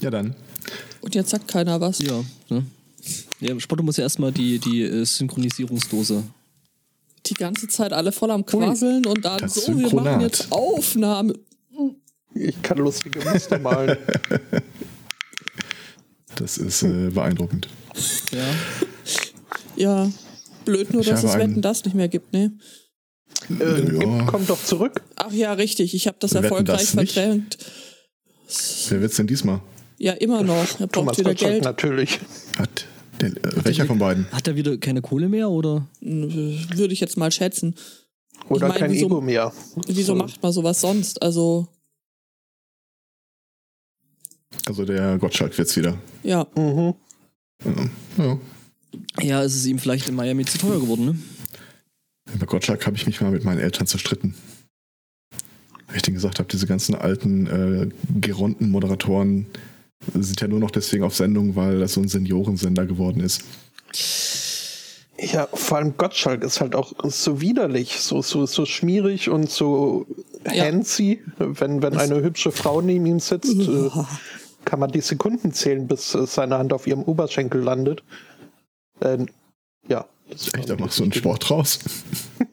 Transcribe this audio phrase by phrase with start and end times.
[0.00, 0.34] Ja, dann.
[1.00, 1.98] Und jetzt sagt keiner was.
[2.00, 2.64] Ja, ne?
[3.40, 6.22] Ja, Spotto muss ja erstmal die, die äh, Synchronisierungsdose.
[7.26, 10.22] Die ganze Zeit alle voll am Quasseln und dann das so, wir machen Synchronat.
[10.22, 11.34] jetzt Aufnahme.
[12.34, 13.96] Ich kann lustige Muster malen.
[16.36, 17.68] Das ist äh, beeindruckend.
[18.30, 18.54] Ja.
[19.76, 20.10] Ja,
[20.64, 22.52] blöd nur, Ich dass es Wetten das nicht mehr gibt, ne?
[23.50, 23.98] Äh, Ja.
[23.98, 25.02] gibt, kommt doch zurück.
[25.16, 27.58] Ach ja, richtig, ich habe das Wetten, erfolgreich das verdrängt.
[28.88, 29.60] Wer wird's denn diesmal?
[30.00, 30.56] Ja, immer noch.
[30.80, 31.64] Er braucht Thomas wieder Gottschalk Geld.
[31.64, 32.20] natürlich.
[32.58, 32.86] Hat
[33.20, 34.26] der, äh, welcher von beiden?
[34.32, 35.86] Hat er wieder keine Kohle mehr oder?
[36.00, 37.74] Würde ich jetzt mal schätzen.
[38.48, 39.52] Oder Ich mein, kein wieso- Ego mehr.
[39.86, 40.14] Wieso So.
[40.14, 41.20] macht man sowas sonst?
[41.22, 41.68] Also,
[44.66, 45.96] Also der Gottschalk wird's wieder.
[46.22, 46.46] ja.
[46.56, 46.94] Mhm.
[47.64, 47.90] Ja.
[48.24, 48.38] ja.
[49.20, 51.18] Ja, ist es ihm vielleicht in Miami zu teuer geworden, ne?
[52.38, 54.34] Bei Gottschalk habe ich mich mal mit meinen Eltern zerstritten.
[55.86, 57.88] Weil ich denen gesagt habe, diese ganzen alten äh,
[58.20, 59.46] geronten Moderatoren
[60.14, 63.42] sind ja nur noch deswegen auf Sendung, weil das so ein Seniorensender geworden ist.
[65.18, 70.06] Ja, vor allem Gottschalk ist halt auch so widerlich, so, so, so schmierig und so
[70.50, 70.64] Ja.
[70.64, 71.20] handsy.
[71.38, 73.90] Wenn, wenn eine hübsche Frau neben ihm sitzt, äh,
[74.64, 78.02] kann man die Sekunden zählen, bis äh, seine Hand auf ihrem Oberschenkel landet.
[79.02, 79.28] Ähm,
[79.88, 80.06] ja.
[80.30, 81.12] Echt, da machst du einen.
[81.12, 81.80] Sport draus.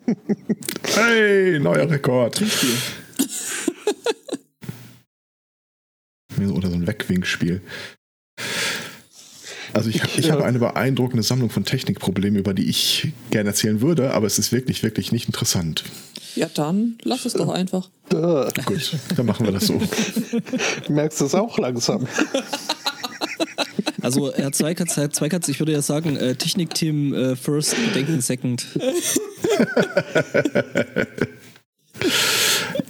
[0.96, 2.36] hey, neuer Rekord.
[2.36, 2.76] Trinkspiel.
[6.46, 7.62] Oder so ein Wegwinkspiel.
[9.74, 13.50] Also ich, Ich, ich habe äh, eine beeindruckende Sammlung von Technikproblemen, über die ich gerne
[13.50, 15.84] erzählen würde, aber es ist wirklich, wirklich nicht interessant.
[16.36, 17.90] Ja, dann lass es doch einfach.
[18.10, 18.48] Duh.
[18.66, 19.82] Gut, dann machen wir das so.
[20.86, 22.08] Du merkst es auch langsam.
[24.02, 28.66] Also Herr Zweikatz, Herr Zweikatz, ich würde ja sagen, äh, Technikteam äh, first, Bedenken second.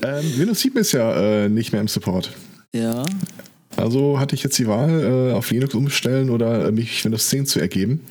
[0.04, 2.32] Ähm, Windows 7 ist ja äh, nicht mehr im Support.
[2.74, 3.04] Ja.
[3.76, 7.46] Also hatte ich jetzt die Wahl, äh, auf Linux umstellen oder äh, mich Windows 10
[7.46, 8.02] zu ergeben.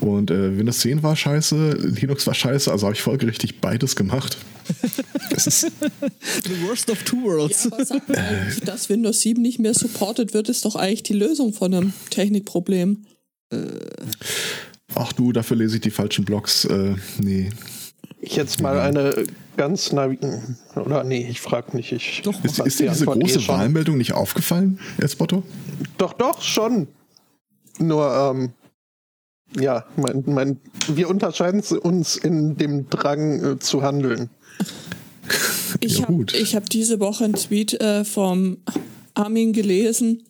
[0.00, 4.36] Und äh, Windows 10 war scheiße, Linux war scheiße, also habe ich folgerichtig beides gemacht.
[5.30, 7.64] Das ist, The worst of two worlds.
[7.64, 11.14] Ja, aber sag mal, dass Windows 7 nicht mehr supported wird, ist doch eigentlich die
[11.14, 13.04] Lösung von einem Technikproblem.
[14.94, 16.66] ach du, dafür lese ich die falschen Blogs.
[16.66, 17.50] Äh, nee.
[18.26, 19.24] Ich jetzt mal eine
[19.58, 20.40] ganz naive.
[20.76, 21.92] Oder nee, ich frage nicht.
[21.92, 23.48] Ich Doch, Ist, ist dir die diese große eh.
[23.48, 25.42] Wahlmeldung nicht aufgefallen, Espotto?
[25.98, 26.88] Doch, doch, schon.
[27.78, 28.52] Nur, ähm,
[29.60, 34.30] ja, mein, mein, wir unterscheiden uns in dem Drang äh, zu handeln.
[35.80, 38.58] Ich Ja, habe hab diese Woche einen Tweet äh, vom
[39.14, 40.24] Armin gelesen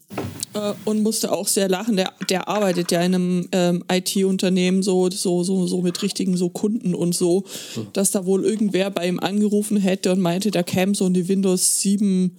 [0.55, 1.97] äh, und musste auch sehr lachen.
[1.97, 6.51] Der, der arbeitet ja in einem ähm, IT-Unternehmen so, so, so, so mit richtigen so
[6.51, 7.45] Kunden und so,
[7.93, 11.81] dass da wohl irgendwer bei ihm angerufen hätte und meinte, da käme so eine Windows
[11.81, 12.37] 7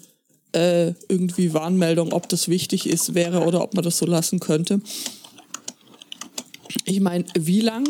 [0.53, 4.81] äh, irgendwie Warnmeldung, ob das wichtig ist, wäre oder ob man das so lassen könnte.
[6.85, 7.85] Ich meine, wie lang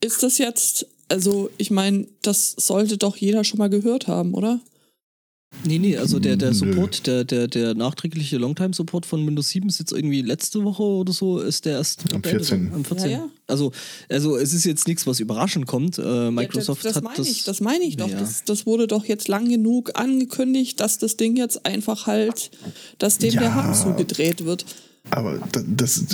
[0.00, 0.86] ist das jetzt?
[1.08, 4.60] Also, ich meine, das sollte doch jeder schon mal gehört haben, oder?
[5.64, 6.54] Nee, nee, also der, der Nö.
[6.54, 11.12] Support, der, der, der nachträgliche Longtime-Support von Windows 7 ist jetzt irgendwie letzte Woche oder
[11.12, 12.50] so, ist der erst Am beendet 14..
[12.70, 12.74] worden.
[12.74, 13.10] Am 14.
[13.10, 13.28] Ja, ja.
[13.48, 13.72] Also,
[14.08, 15.98] also es ist jetzt nichts, was überraschend kommt.
[15.98, 17.28] Äh, Microsoft ja, das, das hat meine das.
[17.28, 18.08] ich, das meine ich doch.
[18.08, 18.18] Ja.
[18.20, 22.50] Das, das wurde doch jetzt lang genug angekündigt, dass das Ding jetzt einfach halt,
[22.98, 23.40] dass dem Ja.
[23.40, 24.64] der Hahn zugedreht wird.
[25.10, 26.04] Aber da- das,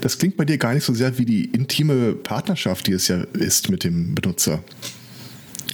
[0.00, 3.22] das klingt bei dir gar nicht so sehr wie die intime Partnerschaft, die es ja
[3.34, 4.62] ist mit dem Benutzer.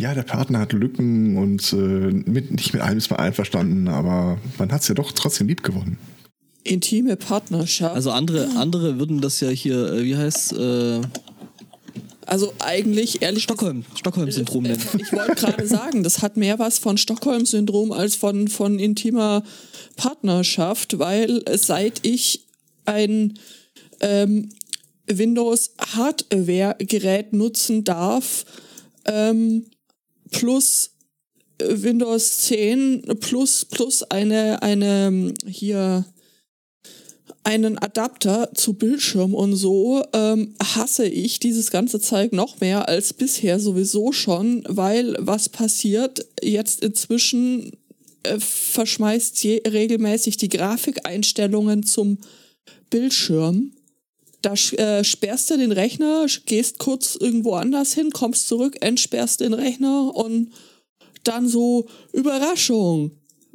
[0.00, 4.38] Ja, der Partner hat Lücken und äh, mit, nicht mit allem ist man einverstanden, aber
[4.56, 5.98] man hat es ja doch trotzdem lieb gewonnen.
[6.64, 7.94] Intime Partnerschaft.
[7.94, 11.02] Also andere, andere würden das ja hier, äh, wie heißt äh,
[12.24, 14.80] Also eigentlich, ehrlich Stockholm, Stockholm-Syndrom nennen.
[14.98, 19.42] Ich wollte gerade sagen, das hat mehr was von Stockholm-Syndrom als von, von intimer
[19.96, 22.46] Partnerschaft, weil seit ich
[22.86, 23.34] ein
[24.00, 24.48] ähm,
[25.06, 28.46] Windows-Hardware-Gerät nutzen darf,
[29.04, 29.66] ähm,
[30.30, 30.92] plus
[31.58, 36.04] äh, Windows 10 plus plus eine eine ähm, hier
[37.42, 43.14] einen Adapter zu Bildschirm und so ähm, hasse ich dieses ganze Zeug noch mehr als
[43.14, 47.72] bisher sowieso schon, weil was passiert jetzt inzwischen
[48.22, 52.18] äh, verschmeißt je, regelmäßig die Grafikeinstellungen zum
[52.90, 53.72] Bildschirm.
[54.42, 59.52] Da äh, sperrst du den Rechner, gehst kurz irgendwo anders hin, kommst zurück, entsperrst den
[59.52, 60.52] Rechner und
[61.24, 63.12] dann so Überraschung.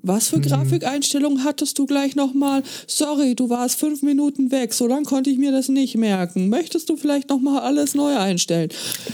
[0.08, 2.62] Was für Grafikeinstellungen hattest du gleich nochmal?
[2.86, 6.50] Sorry, du warst fünf Minuten weg, so lang konnte ich mir das nicht merken.
[6.50, 8.70] Möchtest du vielleicht nochmal alles neu einstellen?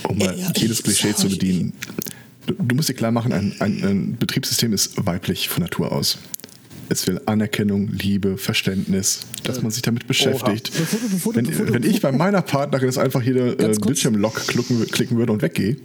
[0.06, 1.72] Um mal Ja, jedes Klischee zu bedienen.
[2.46, 6.18] Du, du musst dir klar machen, ein, ein, ein Betriebssystem ist weiblich von Natur aus.
[6.88, 10.72] Es will Anerkennung, Liebe, Verständnis, dass man sich damit beschäftigt.
[10.76, 13.74] Bevor bevor Wenn, wenn ich bei meiner Partnerin jetzt einfach hier äh.
[13.78, 15.76] Bildschirmlock klicken, klicken würde und weggehe,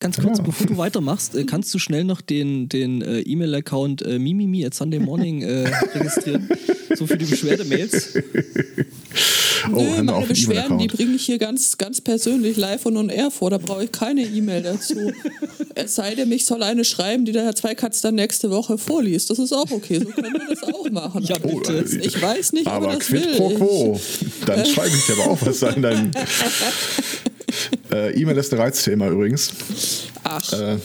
[0.00, 0.44] Ganz kurz, Ja.
[0.44, 4.72] bevor du weitermachst, äh, kannst du schnell noch den, den äh, E-Mail-Account äh, mimimi at
[4.74, 6.48] Sunday Morning äh, registrieren?
[6.94, 8.14] so für die Beschwerdemails.
[9.74, 10.36] Oh, Nö, meine Beschwerden,
[10.78, 10.92] die E-Mail-Account.
[10.92, 13.50] bringe ich hier ganz, ganz persönlich live und on air vor.
[13.50, 15.12] Da brauche ich keine E-Mail dazu.
[15.74, 19.30] es sei denn, ich soll eine schreiben, die der Herr Zweikatz dann nächste Woche vorliest.
[19.30, 19.98] Das ist auch okay.
[19.98, 21.24] So können wir das auch machen.
[21.24, 21.78] Ja, Oh, bitte.
[22.00, 23.34] äh, Ich weiß nicht, ob aber er das quid will.
[23.36, 24.00] pro quo.
[24.46, 26.12] Dann schreibe ich dir aber auch was an dein
[27.92, 29.52] äh, E-Mail ist ein Reizthema übrigens.
[30.24, 30.78] Ach, Äh,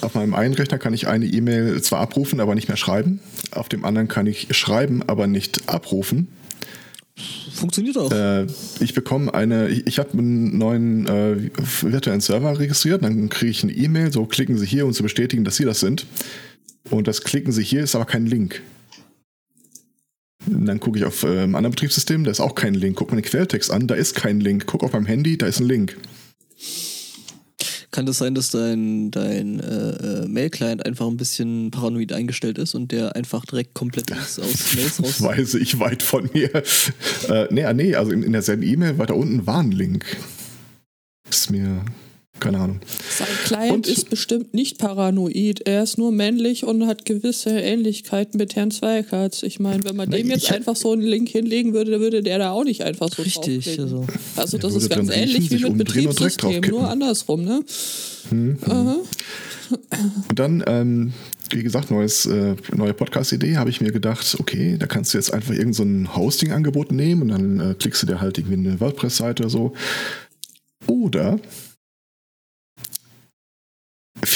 [0.00, 3.20] auf meinem einen Rechner kann ich eine E-Mail zwar abrufen, aber nicht mehr schreiben.
[3.52, 6.28] Auf dem anderen kann ich schreiben, aber nicht abrufen.
[7.52, 8.12] Funktioniert auch.
[8.12, 8.46] Äh,
[8.80, 11.50] ich bekomme eine, ich, ich habe einen neuen äh,
[11.82, 15.44] virtuellen Server registriert, dann kriege ich eine E-Mail, so klicken Sie hier, um zu bestätigen,
[15.44, 16.06] dass Sie das sind.
[16.90, 18.62] Und das klicken Sie hier ist aber kein Link.
[20.46, 22.96] Dann gucke ich auf äh, einem anderen Betriebssystem, da ist auch kein Link.
[22.96, 24.66] Guck mir den Quelltext an, da ist kein Link.
[24.66, 25.96] Guck auf meinem Handy, da ist ein Link.
[27.90, 32.74] Kann das sein, dass dein, dein äh, äh, Mail-Client einfach ein bisschen paranoid eingestellt ist
[32.74, 35.22] und der einfach direkt komplett aus, aus Mails raus...
[35.22, 36.54] Weiß ich weit von mir.
[37.28, 40.04] Äh, nee, ah, nee, also in, in derselben E-Mail weiter unten war ein Link.
[41.30, 41.84] Ist mir,
[42.40, 42.80] keine Ahnung.
[43.10, 45.60] sein Client und- ist bestimmt nicht paranoid.
[45.66, 49.42] Er ist nur männlich und hat gewisse Ähnlichkeiten mit Herrn Zweikatz.
[49.42, 52.38] Ich meine, wenn man dem jetzt einfach so einen Link hinlegen würde, dann würde der
[52.38, 54.06] da auch nicht einfach so Richtig, also.
[54.36, 57.64] Also das ist ganz ähnlich wie mit Betriebssystem, nur andersrum, ne?
[58.66, 58.96] Aha.
[60.28, 61.12] Und dann, ähm,
[61.50, 65.32] wie gesagt, neues, äh, neue Podcast-Idee, habe ich mir gedacht, okay, da kannst du jetzt
[65.32, 68.80] einfach irgendein so ein Hosting-Angebot nehmen und dann äh, klickst du dir halt irgendwie eine
[68.80, 69.72] WordPress-Seite oder so.
[70.86, 71.38] Oder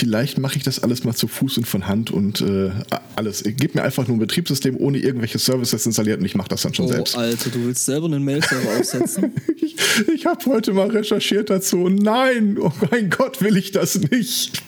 [0.03, 2.73] vielleicht mache ich das alles mal zu Fuß und von Hand und äh,
[3.15, 3.45] alles.
[3.47, 6.75] Gib mir einfach nur ein Betriebssystem ohne irgendwelche Services installiert und ich mache das dann
[6.75, 7.17] schon Oh, selbst.
[7.17, 9.33] Alter, du willst selber einen Mail-Server aufsetzen?
[9.57, 9.77] Ich,
[10.13, 14.61] ich habe heute mal recherchiert dazu und nein, oh mein Gott, will ich das nicht.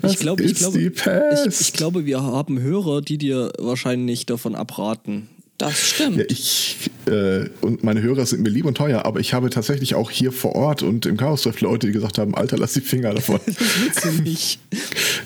[0.00, 4.54] Das ich glaube, ich glaube, ich, ich glaube, wir haben Hörer, die dir wahrscheinlich davon
[4.54, 5.28] abraten.
[5.58, 6.16] Das stimmt.
[6.16, 9.94] Ja, ich äh, und meine Hörer sind mir lieb und teuer, aber ich habe tatsächlich
[9.94, 12.80] auch hier vor Ort und im Chaos Treff Leute, die gesagt haben, Alter, lass die
[12.80, 13.40] Finger davon.
[13.46, 14.60] Das willst du nicht.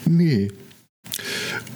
[0.06, 0.50] nee.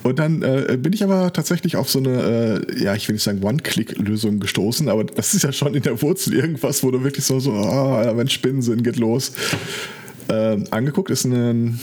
[0.02, 3.22] Und dann äh, bin ich aber tatsächlich auf so eine, äh, ja, ich will nicht
[3.22, 7.24] sagen One-Click-Lösung gestoßen, aber das ist ja schon in der Wurzel irgendwas, wo du wirklich
[7.24, 9.32] so, so, ah, wenn Spinnen sind, geht los.
[10.28, 11.78] Ähm, angeguckt ist ein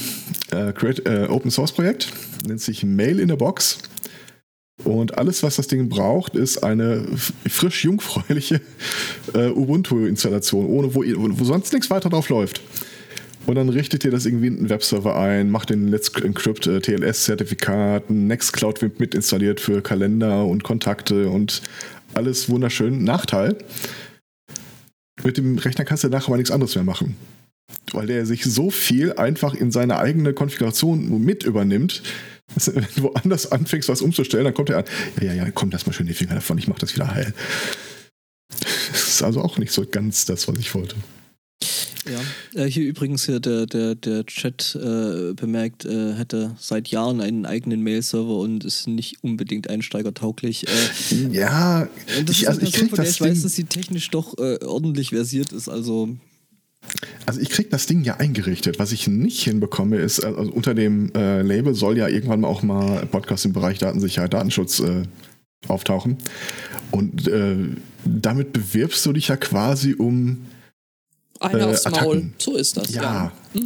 [0.52, 2.12] äh, Create, äh, Open Source Projekt,
[2.48, 3.80] nennt sich Mail in a Box.
[4.84, 7.06] Und alles, was das Ding braucht, ist eine
[7.50, 8.62] frisch jungfräuliche
[9.34, 12.62] äh, Ubuntu-Installation, ohne wo, wo sonst nichts weiter drauf läuft.
[13.46, 16.80] Und dann richtet ihr das irgendwie in einen Webserver ein, macht den Let's Encrypt äh,
[16.80, 21.62] TLS-Zertifikat, Nextcloud wird mit installiert für Kalender und Kontakte und
[22.14, 23.04] alles wunderschön.
[23.04, 23.58] Nachteil,
[25.24, 27.16] mit dem Rechner kannst du nachher aber nichts anderes mehr machen.
[27.92, 32.04] Weil der sich so viel einfach in seine eigene Konfiguration mit übernimmt,
[32.98, 34.86] woanders anfängst, was umzustellen, dann kommt er an,
[35.22, 37.34] ja, ja, ja, komm, lass mal schön die Finger davon, ich mach das wieder heil.
[38.92, 40.96] Das ist also auch nicht so ganz das, was ich wollte.
[42.10, 42.64] Ja.
[42.64, 47.46] Äh, hier übrigens hier der, der, der Chat äh, bemerkt, äh, hätte seit Jahren einen
[47.46, 50.66] eigenen Mail-Server und ist nicht unbedingt einsteigertauglich.
[50.68, 51.88] Äh, Ja,
[52.26, 54.64] das ich, ist also ich Person, krieg das ich weiß, dass sie technisch doch äh,
[54.64, 55.70] ordentlich versiert ist.
[55.70, 56.10] Also
[57.26, 58.80] also ich krieg das Ding ja eingerichtet.
[58.80, 63.06] Was ich nicht hinbekomme, ist, also unter dem äh, Label soll ja irgendwann auch mal
[63.06, 65.04] Podcast im Bereich Datensicherheit, Datenschutz äh,
[65.68, 66.18] auftauchen.
[66.92, 67.56] Und äh,
[68.06, 70.46] damit bewirbst du dich ja quasi um
[71.40, 71.94] Einer äh, aufs Maul.
[71.94, 72.34] Attacken.
[72.38, 73.32] So ist das, ja.
[73.54, 73.62] Ja.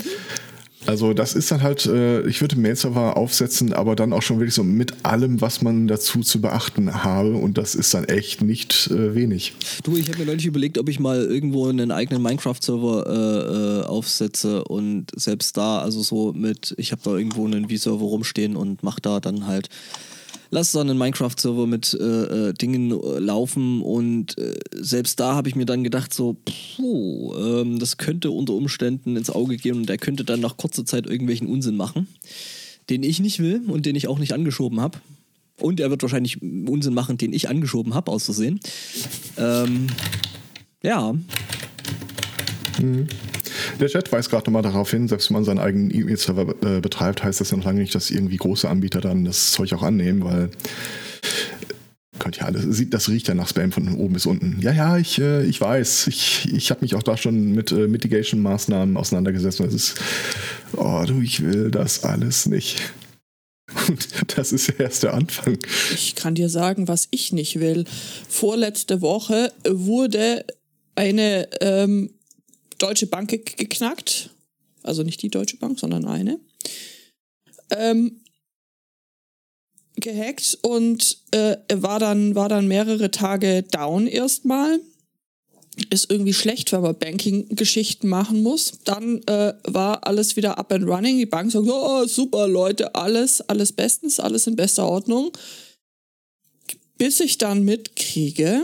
[0.86, 4.54] Also das ist dann halt, äh, ich würde Mail-Server aufsetzen, aber dann auch schon wirklich
[4.54, 7.36] so mit allem, was man dazu zu beachten habe.
[7.36, 9.54] Und das ist dann echt nicht äh, wenig.
[9.84, 13.86] Du, ich habe mir neulich überlegt, ob ich mal irgendwo einen eigenen Minecraft-Server äh, äh,
[13.86, 18.84] aufsetze und selbst da, also so mit, ich habe da irgendwo einen V-Server rumstehen und
[18.84, 19.70] mache da dann halt,
[20.54, 25.50] lass da einen Minecraft-Server mit äh, äh, Dingen äh, laufen und äh, selbst da habe
[25.50, 29.90] ich mir dann gedacht, so, puh, ähm, das könnte unter Umständen ins Auge gehen und
[29.90, 32.08] der könnte dann nach kurzer Zeit irgendwelchen Unsinn machen,
[32.90, 35.00] den ich nicht will und den ich auch nicht angeschoben habe.
[35.60, 38.60] Und er wird wahrscheinlich Unsinn machen, den ich angeschoben habe, aus Versehen.
[39.38, 39.88] Ähm,
[40.84, 41.16] ja,
[43.80, 47.24] Der Chat weist gerade nochmal darauf hin, selbst wenn man seinen eigenen E-Mail-Server äh, betreibt,
[47.24, 50.24] heißt das ja noch lange nicht, dass irgendwie große Anbieter dann das Zeug auch annehmen,
[50.24, 50.50] weil
[52.20, 54.58] könnt ja alles, das riecht ja nach Spam von oben bis unten.
[54.62, 56.08] Ja, ja, ich, äh, ich weiß.
[56.08, 59.60] Ich, ich habe mich auch da schon mit äh, Mitigation-Maßnahmen auseinandergesetzt.
[59.60, 59.96] Und es ist,
[60.78, 62.80] oh du, ich will das alles nicht.
[63.88, 65.58] Und das ist ja erst der Anfang.
[65.94, 67.86] Ich kann dir sagen, was ich nicht will.
[68.30, 70.46] Vorletzte Woche wurde
[70.96, 72.12] eine ähm,
[72.84, 74.30] deutsche Bank ge geknackt.
[74.84, 76.40] Also nicht die Deutsche Bank, sondern eine.
[77.72, 78.20] Ähm,
[79.96, 84.80] gehackt und äh, war, dann, war dann mehrere Tage down erstmal.
[85.90, 88.80] Ist irgendwie schlecht, wenn man Banking-Geschichten machen muss.
[88.84, 91.18] Dann äh, war alles wieder up and running.
[91.18, 95.32] Die Bank sagt, oh, super, Leute, alles, alles bestens, alles in bester Ordnung.
[96.98, 98.62] Bis ich dann mitkriege,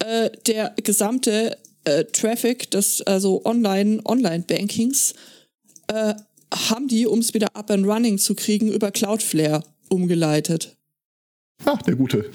[0.00, 5.14] äh, der gesamte äh, Traffic des also Online Online Bankings
[5.88, 6.14] äh,
[6.52, 10.76] haben die, um es wieder up and running zu kriegen, über Cloudflare umgeleitet.
[11.64, 12.30] Ach, der Gute.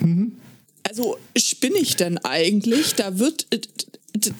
[0.00, 0.36] Mhm.
[0.82, 2.94] Also spinne ich denn eigentlich?
[2.94, 3.60] Da wird äh,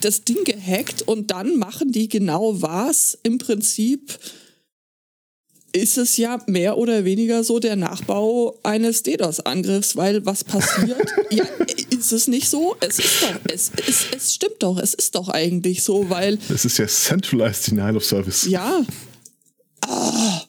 [0.00, 4.19] das Ding gehackt und dann machen die genau was im Prinzip
[5.73, 11.07] ist es ja mehr oder weniger so der Nachbau eines DDoS-Angriffs, weil was passiert?
[11.31, 11.45] ja,
[11.91, 12.77] ist es nicht so?
[12.81, 16.39] Es ist doch, es, es, es stimmt doch, es ist doch eigentlich so, weil.
[16.53, 18.47] Es ist ja Centralized Denial of Service.
[18.47, 18.85] Ja.
[19.83, 20.43] Ah,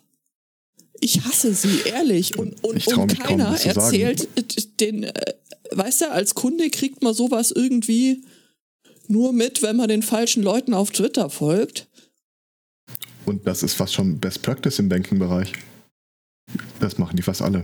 [0.99, 2.37] ich hasse sie, ehrlich.
[2.37, 4.27] Und, und, und keiner erzählt
[4.79, 5.33] den, äh,
[5.71, 8.23] weißt du, als Kunde kriegt man sowas irgendwie
[9.07, 11.87] nur mit, wenn man den falschen Leuten auf Twitter folgt.
[13.31, 15.53] Und das ist fast schon Best Practice im Banking-Bereich.
[16.81, 17.63] Das machen die fast alle.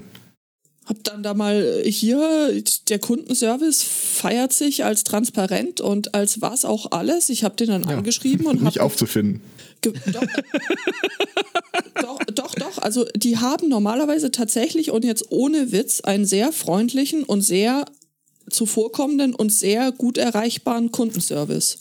[0.86, 6.92] Hab dann da mal hier, der Kundenservice feiert sich als transparent und als was auch
[6.92, 7.28] alles.
[7.28, 9.42] Ich habe den dann ja, angeschrieben und Nicht aufzufinden.
[9.82, 9.92] Doch,
[12.02, 12.78] doch, doch, doch.
[12.78, 17.84] Also die haben normalerweise tatsächlich und jetzt ohne Witz einen sehr freundlichen und sehr
[18.50, 21.80] zuvorkommenden und sehr gut erreichbaren Kundenservice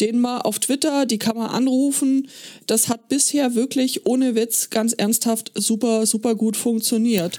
[0.00, 2.28] den mal auf Twitter, die kann man anrufen.
[2.66, 7.38] Das hat bisher wirklich ohne Witz ganz ernsthaft super, super gut funktioniert.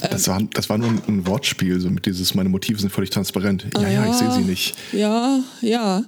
[0.00, 3.66] Das war, das war nur ein, Wortspiel, so mit dieses, meine Motive sind völlig transparent.
[3.74, 4.74] Ja, ja, ja ich sehe sie nicht.
[4.92, 6.04] Ja, ja.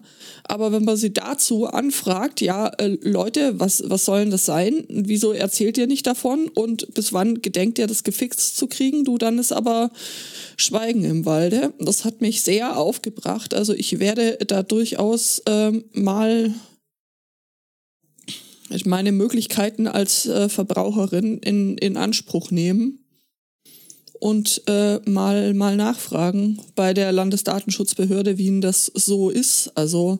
[0.51, 4.85] Aber wenn man sie dazu anfragt, ja, äh, Leute, was, was soll denn das sein?
[4.89, 6.49] Wieso erzählt ihr nicht davon?
[6.49, 9.05] Und bis wann gedenkt ihr, das gefixt zu kriegen?
[9.05, 9.93] Du, dann ist aber
[10.57, 11.73] Schweigen im Walde.
[11.79, 13.55] Das hat mich sehr aufgebracht.
[13.55, 16.53] Also ich werde da durchaus ähm, mal
[18.85, 23.05] meine Möglichkeiten als äh, Verbraucherin in, in Anspruch nehmen
[24.19, 29.71] und äh, mal, mal nachfragen bei der Landesdatenschutzbehörde, wie das so ist.
[29.77, 30.19] Also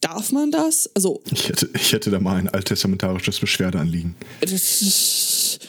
[0.00, 0.90] darf man das?
[0.94, 4.14] Also ich hätte, ich hätte da mal ein alttestamentarisches Beschwerdeanliegen.
[4.40, 5.60] Das ist,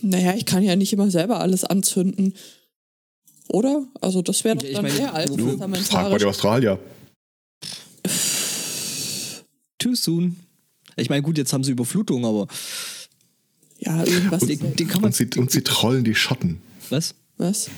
[0.00, 2.34] naja, ich kann ja nicht immer selber alles anzünden.
[3.48, 3.86] Oder?
[4.00, 5.88] Also das wäre doch dann meine, eher alttestamentarisch.
[5.88, 6.78] Frag bei der Australier.
[9.78, 10.36] Too soon.
[10.96, 12.46] Ich meine, gut, jetzt haben sie Überflutung, aber.
[13.78, 14.42] Ja, irgendwas.
[14.42, 16.60] Und, den, den kann man und, sie, und sie trollen die Schotten.
[16.90, 17.14] Was?
[17.42, 17.70] Was?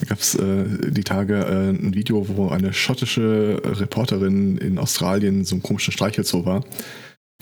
[0.00, 5.44] Da gab es äh, die Tage äh, ein Video, wo eine schottische Reporterin in Australien
[5.44, 6.64] so einen komischen Streichelzoo war.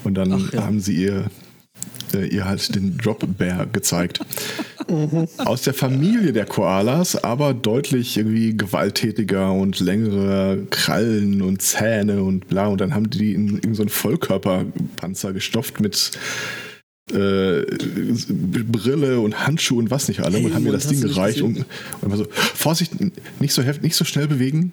[0.05, 0.63] Und dann Ach, ja.
[0.63, 1.31] haben sie ihr,
[2.15, 4.21] äh, ihr halt den Drop Bear gezeigt.
[4.89, 5.27] Mhm.
[5.39, 12.47] Aus der Familie der Koalas, aber deutlich irgendwie gewalttätiger und längere Krallen und Zähne und
[12.47, 12.69] bla.
[12.69, 16.13] Und dann haben die in, in so einen Vollkörperpanzer gestopft mit
[17.11, 17.65] äh,
[18.31, 21.65] Brille und Handschuhe und was nicht alle hey, und haben mir das Ding gereicht und,
[22.01, 22.93] und war so, Vorsicht,
[23.41, 24.73] nicht so heftig, nicht so schnell bewegen.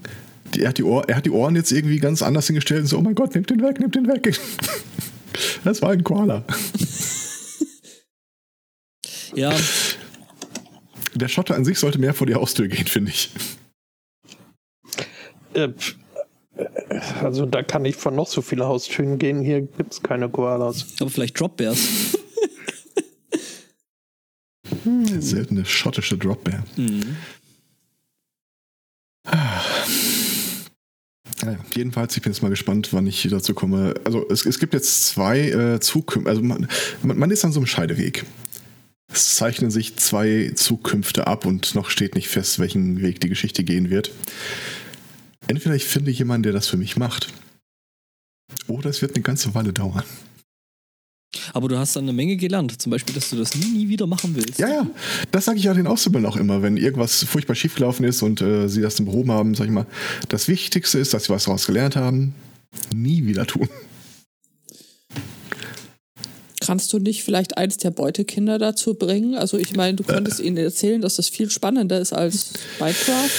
[0.54, 2.88] Die, er, hat die Ohr, er hat die Ohren jetzt irgendwie ganz anders hingestellt und
[2.88, 4.40] so, oh mein Gott, nehmt den weg, nehmt den weg.
[5.64, 6.44] Das war ein Koala.
[9.36, 9.54] Ja.
[11.16, 13.32] Der Schotter an sich sollte mehr vor die Haustür gehen, finde ich.
[15.54, 15.70] Äh,
[17.22, 19.42] also da kann ich von noch so viele Haustüren gehen.
[19.42, 20.86] Hier gibt es keine Koalas.
[21.00, 22.18] Aber vielleicht Dropbears.
[24.84, 25.22] Hm.
[25.22, 26.66] Seltene schottische Dropbear.
[26.76, 27.16] Mhm.
[29.26, 29.62] Ah.
[31.44, 33.94] Ja, jedenfalls, ich bin jetzt mal gespannt, wann ich dazu komme.
[34.04, 36.30] Also es, es gibt jetzt zwei äh, Zukünfte.
[36.30, 36.68] Also man,
[37.02, 38.26] man ist an so einem Scheideweg.
[39.12, 43.64] Es zeichnen sich zwei Zukünfte ab und noch steht nicht fest, welchen Weg die Geschichte
[43.64, 44.12] gehen wird.
[45.48, 47.34] Entweder ich finde jemanden, der das für mich macht,
[48.68, 50.04] oder es wird eine ganze Weile dauern.
[51.54, 52.82] Aber du hast dann eine Menge gelernt.
[52.82, 54.60] Zum Beispiel, dass du das nie, nie wieder machen willst.
[54.60, 54.88] Ja, ja.
[55.32, 56.62] Das sage ich ja den Auszubildenden auch immer.
[56.62, 59.86] Wenn irgendwas furchtbar schiefgelaufen ist und äh, sie das dann behoben haben, sage ich mal,
[60.30, 62.34] das Wichtigste ist, dass sie was daraus gelernt haben.
[62.94, 63.70] Nie wieder tun.
[66.70, 69.34] Kannst du nicht vielleicht eins der Beutekinder dazu bringen?
[69.34, 73.30] Also ich meine, du könntest ihnen erzählen, dass das viel spannender ist als Minecraft.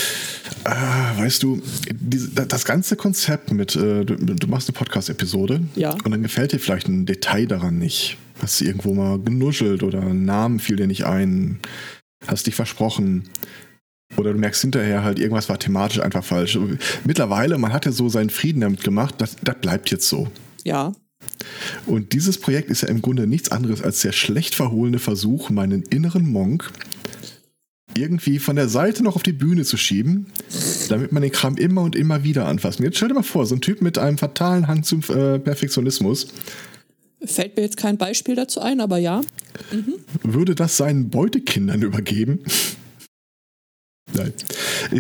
[0.65, 5.93] Ah, weißt du, diese, das ganze Konzept mit, äh, du, du machst eine Podcast-Episode Ja.
[5.93, 8.17] und dann gefällt dir vielleicht ein Detail daran nicht.
[8.43, 11.61] Hast du irgendwo mal genuschelt oder ein Namen fiel dir nicht ein,
[12.27, 13.29] hast dich versprochen.
[14.17, 16.59] Oder du merkst hinterher halt, irgendwas war thematisch einfach falsch.
[17.05, 20.27] Mittlerweile, man hat ja so seinen Frieden damit gemacht, das, das bleibt jetzt so.
[20.65, 20.95] Ja.
[21.87, 25.83] Und dieses Projekt ist ja im Grunde nichts anderes als der schlecht verhohlene Versuch, meinen
[25.83, 26.71] inneren Monk
[27.97, 30.27] irgendwie von der Seite noch auf die Bühne zu schieben,
[30.89, 32.79] damit man den Kram immer und immer wieder anfasst.
[32.79, 35.39] Und jetzt stell dir mal vor, so ein Typ mit einem fatalen Hang zum äh,
[35.39, 36.29] Perfektionismus,
[37.23, 39.21] Fällt mir jetzt kein Beispiel dazu ein, aber ja.
[40.23, 42.41] würde das seinen Beutekindern übergeben?
[44.13, 44.33] Nein.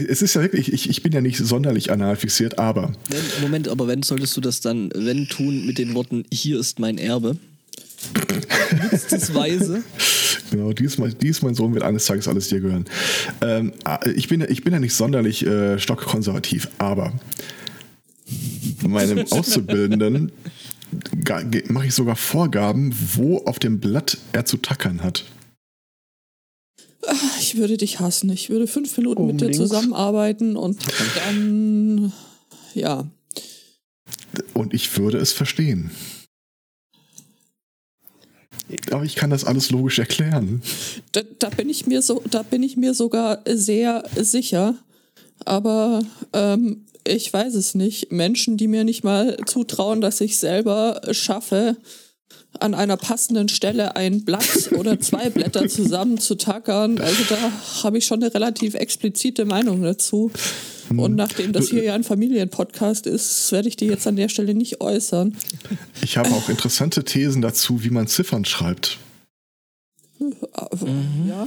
[0.09, 2.92] Es ist ja wirklich, ich, ich bin ja nicht sonderlich anal fixiert, aber
[3.42, 6.97] Moment, aber wenn solltest du das dann, wenn tun mit den Worten, hier ist mein
[6.99, 7.37] Erbe?
[8.92, 9.83] Nutzungsweise.
[10.50, 12.85] Genau, dies, mein- dies mein Sohn wird eines Tages alles dir gehören.
[13.40, 13.73] Ähm,
[14.14, 17.12] ich, bin, ja- ich bin ja nicht sonderlich äh, stockkonservativ, aber
[18.87, 20.33] meinem Auszubildenden
[21.69, 25.25] mache ich sogar Vorgaben, wo auf dem Blatt er zu tackern hat.
[27.50, 28.30] Ich würde dich hassen.
[28.30, 29.59] Ich würde fünf Minuten Oben mit dir links.
[29.59, 30.78] zusammenarbeiten und
[31.16, 32.12] dann,
[32.75, 33.09] ja.
[34.54, 35.90] Und ich würde es verstehen.
[38.92, 40.62] Aber ich kann das alles logisch erklären.
[41.11, 44.76] Da, da bin ich mir so, da bin ich mir sogar sehr sicher.
[45.45, 48.12] Aber ähm, ich weiß es nicht.
[48.12, 51.76] Menschen, die mir nicht mal zutrauen, dass ich selber schaffe,
[52.59, 57.00] an einer passenden Stelle ein Blatt oder zwei Blätter zusammenzutackern.
[57.00, 57.37] Also da
[57.85, 60.30] habe ich schon eine relativ explizite Meinung dazu.
[60.97, 64.54] Und nachdem das hier ja ein Familienpodcast ist, werde ich die jetzt an der Stelle
[64.54, 65.37] nicht äußern.
[66.02, 68.99] Ich habe auch interessante Thesen dazu, wie man Ziffern schreibt.
[70.52, 70.88] Aber,
[71.28, 71.47] Ja.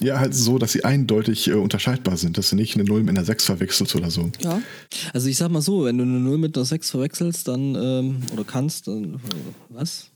[0.00, 3.10] Ja, halt so, dass sie eindeutig äh, unterscheidbar sind, dass du nicht eine 0 mit
[3.16, 4.30] einer 6 verwechselst oder so.
[4.40, 4.60] Ja.
[5.12, 8.22] Also ich sag mal so, wenn du eine 0 mit einer 6 verwechselst, dann, ähm,
[8.32, 9.18] oder kannst, dann, äh,
[9.70, 10.08] was?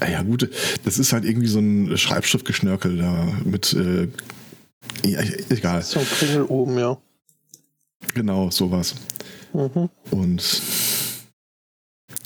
[0.00, 0.50] Ah Ja, gut,
[0.84, 4.08] das ist halt irgendwie so ein Schreibschriftgeschnörkel da mit, äh,
[5.04, 6.98] ja, egal, So ein Kringel oben, ja.
[8.14, 8.94] genau, sowas.
[9.52, 9.88] Mhm.
[10.10, 10.62] Und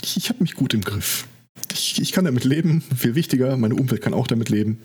[0.03, 1.27] ich, ich habe mich gut im Griff.
[1.73, 4.79] Ich, ich kann damit leben, viel wichtiger, meine Umwelt kann auch damit leben,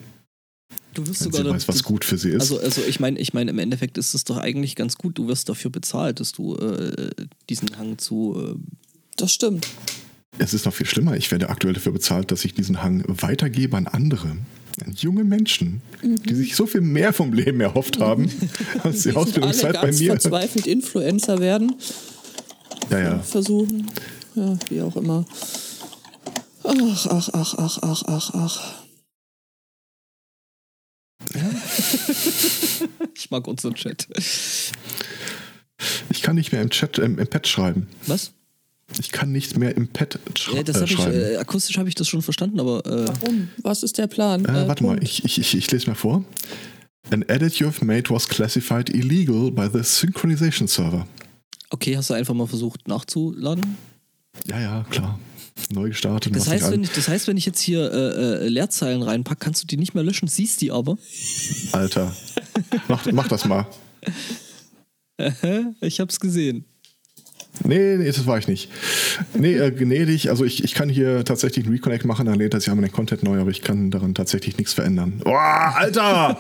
[0.98, 2.42] Du wirst wenn sogar sie weiß, was gut für sie ist.
[2.42, 5.18] Also, also ich meine, ich meine, im Endeffekt ist es doch eigentlich ganz gut.
[5.18, 7.12] Du wirst dafür bezahlt, dass du äh,
[7.50, 8.36] diesen Hang zu.
[8.36, 8.60] Äh,
[9.16, 9.68] Das stimmt.
[10.40, 13.78] es ist noch viel schlimmer, ich werde aktuell dafür bezahlt, dass ich diesen Hang weitergebe
[13.78, 14.38] an andere.
[14.86, 18.30] An junge Menschen, die sich so viel mehr vom Leben erhofft haben,
[18.84, 20.12] als die Die sind alle Ausbildungszeit bei ganz mir.
[20.12, 21.76] verzweifelt Influencer werden.
[22.92, 23.20] Ja, ja.
[23.20, 23.88] Versuchen.
[24.36, 25.26] Ja, wie auch immer.
[26.64, 28.74] Ach, ach, ach, ach, ach, ach, ach.
[33.16, 34.08] ich mag unseren Chat.
[36.10, 37.88] Ich kann nicht mehr im Chat, ähm, im Pad schreiben.
[38.08, 38.32] Was?
[39.00, 41.14] Ich kann nicht mehr im Pad schra Ja, das äh, hab ich, schreiben.
[41.14, 43.50] äh, akustisch habe ich das schon verstanden, aber äh, Warum?
[43.62, 44.46] Was ist der Plan?
[44.46, 45.04] Äh, warte mal, Punkt.
[45.04, 46.24] ich, ich, ich, ich lese mal vor.
[47.12, 51.06] An edit you've made was classified illegal by the synchronization server.
[51.70, 53.78] okay, hast du einfach mal versucht nachzuladen?
[54.46, 55.20] Ja, ja, klar.
[55.70, 56.36] Neu gestartet.
[56.36, 59.64] Das heißt, wenn ich, das heißt, wenn ich jetzt hier äh, äh, Leerzeilen reinpacke, kannst
[59.64, 60.98] du die nicht mehr löschen, siehst die aber.
[61.72, 62.16] Alter.
[62.88, 63.68] mach, mach das mal.
[65.82, 66.66] ich hab's gesehen.
[67.64, 68.70] Nee, nee, das war ich nicht.
[69.34, 70.30] Nee, äh, gnädig.
[70.30, 72.94] Also ich, ich kann hier tatsächlich einen Reconnect machen, dann lädt er sich einmal den
[72.94, 75.22] Content neu, aber ich kann daran tatsächlich nichts verändern.
[75.24, 76.38] Boah, Alter!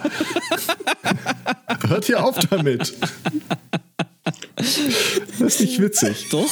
[1.88, 2.93] Hört hier auf damit!
[4.56, 4.77] Das
[5.39, 6.27] ist nicht witzig.
[6.32, 6.49] Doch.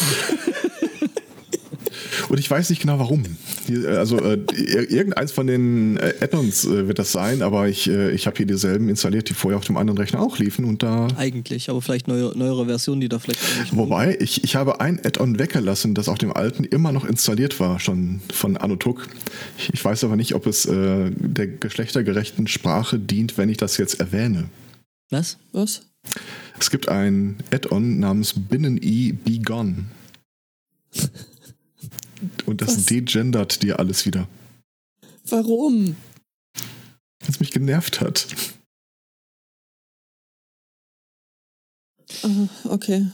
[2.36, 3.24] Und ich weiß nicht genau warum.
[3.69, 7.88] Die- Also äh, ir- irgendeins von den äh, Add-ons äh, wird das sein, aber ich,
[7.89, 10.84] äh, ich habe hier dieselben installiert, die vorher auf dem anderen Rechner auch liefen und
[10.84, 11.08] da.
[11.15, 13.39] Eigentlich, aber vielleicht neue, neuere Versionen, die da vielleicht.
[13.74, 17.80] Wobei, ich, ich habe ein Add-on weggelassen, das auf dem alten immer noch installiert war,
[17.80, 19.08] schon von Anotuk.
[19.58, 23.78] Ich, ich weiß aber nicht, ob es äh, der geschlechtergerechten Sprache dient, wenn ich das
[23.78, 24.50] jetzt erwähne.
[25.10, 25.38] Was?
[25.54, 25.84] Was?
[26.60, 29.86] Es gibt ein Add-on namens Binnen-E Be Gone.
[32.45, 32.86] Und das Was?
[32.86, 34.27] degendert dir alles wieder.
[35.27, 35.95] Warum?
[37.25, 38.27] Was mich genervt hat.
[42.23, 43.08] Ah, okay.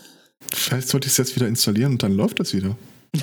[0.54, 2.78] Vielleicht sollte ich es jetzt wieder installieren und dann läuft das wieder.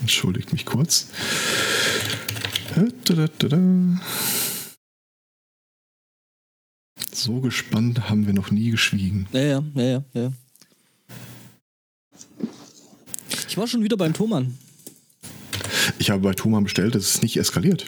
[0.00, 1.08] Entschuldigt mich kurz.
[2.76, 2.88] Äh.
[7.12, 9.26] So gespannt haben wir noch nie geschwiegen.
[9.32, 10.32] Ja, ja, ja, ja,
[13.58, 14.56] war schon wieder beim Thomann.
[15.98, 17.86] Ich habe bei Thomann bestellt, es ist nicht eskaliert.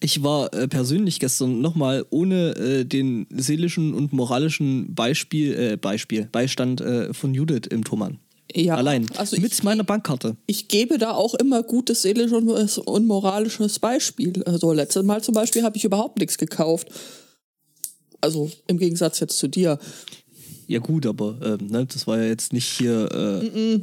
[0.00, 6.28] Ich war äh, persönlich gestern nochmal ohne äh, den seelischen und moralischen Beispiel, äh, Beispiel
[6.30, 8.18] Beistand äh, von Judith im Thomann.
[8.54, 9.06] Ja, Allein.
[9.16, 10.36] Also mit ich, meiner Bankkarte.
[10.46, 12.48] ich gebe da auch immer gutes seelisches und,
[12.86, 14.42] und moralisches Beispiel.
[14.44, 16.88] Also letztes Mal zum Beispiel habe ich überhaupt nichts gekauft.
[18.20, 19.78] Also im Gegensatz jetzt zu dir.
[20.66, 23.10] Ja, gut, aber ähm, ne, das war ja jetzt nicht hier.
[23.10, 23.80] Äh,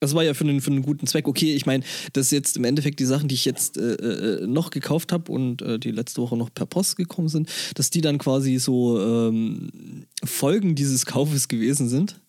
[0.00, 1.26] Das war ja für einen, für einen guten Zweck.
[1.26, 1.82] Okay, ich meine,
[2.12, 5.32] das ist jetzt im Endeffekt die Sachen, die ich jetzt äh, äh, noch gekauft habe
[5.32, 9.00] und äh, die letzte Woche noch per Post gekommen sind, dass die dann quasi so
[9.00, 12.20] ähm, Folgen dieses Kaufes gewesen sind.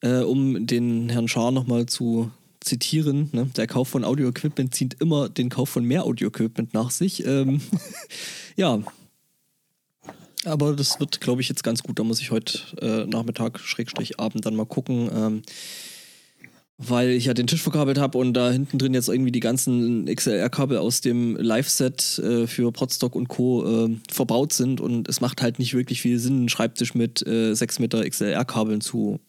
[0.00, 3.50] Äh, um den Herrn Schaar nochmal zu zitieren, ne?
[3.56, 7.24] der Kauf von Audio-Equipment zieht immer den Kauf von mehr Audio-Equipment nach sich.
[7.26, 7.60] Ähm,
[8.56, 8.80] ja,
[10.44, 11.98] aber das wird, glaube ich, jetzt ganz gut.
[11.98, 15.10] Da muss ich heute äh, Nachmittag, Schrägstrich Abend dann mal gucken.
[15.14, 15.42] Ähm,
[16.88, 20.06] weil ich ja den Tisch verkabelt habe und da hinten drin jetzt irgendwie die ganzen
[20.06, 23.86] XLR-Kabel aus dem Live-Set äh, für Podstock und Co.
[23.86, 27.54] Äh, verbaut sind und es macht halt nicht wirklich viel Sinn, einen Schreibtisch mit äh,
[27.54, 29.20] 6 Meter XLR-Kabeln zu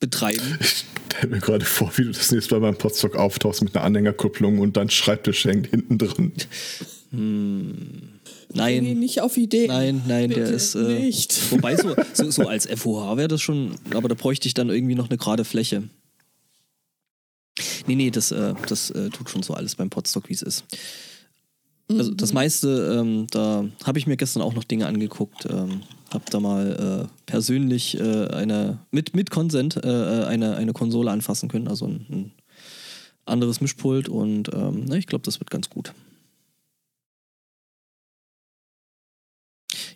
[0.00, 0.58] betreiben.
[0.60, 0.84] Ich
[1.16, 4.58] stelle mir gerade vor, wie du das nächste Mal beim Podstock auftauchst mit einer Anhängerkupplung
[4.58, 6.32] und dein Schreibtisch hängt hinten drin.
[7.10, 9.68] Nee, Nein, nicht auf Ideen.
[9.68, 10.74] nein, nein, der Bitte ist.
[10.74, 11.50] Äh, nicht.
[11.50, 14.94] Wobei, so, so, so als FOH wäre das schon, aber da bräuchte ich dann irgendwie
[14.94, 15.84] noch eine gerade Fläche.
[17.86, 20.64] Nee, nee, das, äh, das äh, tut schon so alles beim Podstock, wie es ist.
[21.90, 25.80] Also das meiste, ähm, da habe ich mir gestern auch noch Dinge angeguckt, ähm,
[26.12, 31.48] habe da mal äh, persönlich äh, eine, mit, mit Consent äh, eine, eine Konsole anfassen
[31.48, 32.32] können, also ein, ein
[33.24, 35.94] anderes Mischpult und ähm, na, ich glaube, das wird ganz gut.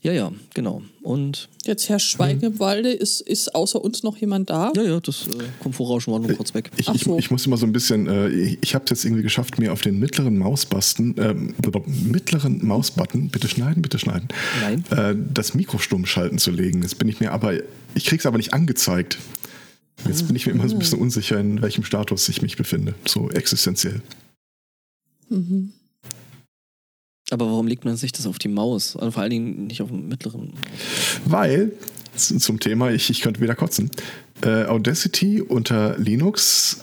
[0.03, 0.83] Ja, ja, genau.
[1.03, 4.73] Und Jetzt Herr Schweigen im Walde, ist, ist außer uns noch jemand da?
[4.75, 6.73] ja, ja, das äh, Komfortrauschen war nur kurz weg.
[6.77, 7.19] Ich, Ach ich, so.
[7.19, 9.81] ich muss immer so ein bisschen, äh, ich, habe es jetzt irgendwie geschafft, mir auf
[9.81, 11.55] den mittleren Mausbutton, ähm,
[11.87, 14.27] mittleren Mausbutton, bitte schneiden, bitte schneiden,
[14.61, 14.85] Nein.
[14.91, 16.83] äh, das Mikro stumm schalten zu legen.
[16.83, 17.55] Jetzt bin ich mir aber,
[17.95, 19.19] ich krieg's aber nicht angezeigt.
[20.05, 22.95] Jetzt bin ich mir immer so ein bisschen unsicher, in welchem Status ich mich befinde,
[23.07, 24.03] so existenziell.
[25.29, 25.73] Mhm.
[27.33, 28.95] Aber warum legt man sich das auf die Maus?
[28.95, 30.53] Also vor allen Dingen nicht auf dem mittleren.
[31.25, 31.73] Weil,
[32.15, 33.91] zum Thema, ich, ich könnte wieder kotzen,
[34.43, 36.83] äh, Audacity unter Linux,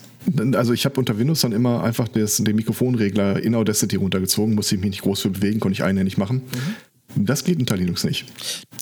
[0.53, 4.73] also ich habe unter Windows dann immer einfach das, den Mikrofonregler in Audacity runtergezogen, musste
[4.73, 6.41] ich mich nicht groß für bewegen, konnte ich einhändig machen.
[7.15, 8.25] Das geht unter Linux nicht.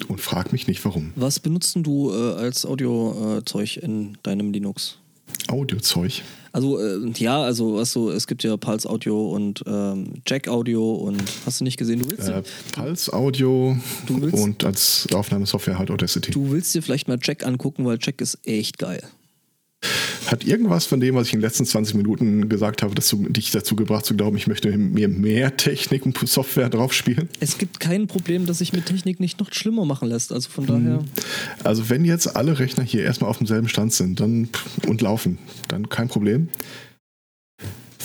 [0.08, 1.12] Und frag mich nicht, warum.
[1.18, 5.00] Was benutzt du äh, als Audiozeug in deinem Linux?
[5.48, 6.24] Audiozeug.
[6.58, 10.92] Also äh, ja, also was so, es gibt ja Pulse Audio und ähm, Jack Audio
[10.96, 12.42] und hast du nicht gesehen, du willst, Äh,
[12.74, 16.32] Pulse Audio willst- und als Aufnahmesoftware halt Audacity.
[16.32, 19.04] du willst dir vielleicht mal Jack angucken, weil Jack ist echt geil.
[20.28, 23.52] Hat irgendwas von dem, was ich in den letzten 20 Minuten gesagt habe, dazu, dich
[23.52, 27.30] dazu gebracht zu glauben, ich möchte mir mehr Technik und Software drauf spielen?
[27.40, 30.34] Es gibt kein Problem, das sich mit Technik nicht noch schlimmer machen lässt.
[30.34, 31.00] Also von daher.
[31.64, 34.50] Also wenn jetzt alle Rechner hier erstmal auf demselben Stand sind dann,
[34.86, 35.38] und laufen,
[35.70, 36.50] dann kein Problem.